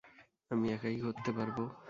[0.51, 1.63] আমি একাই করতে পারবো।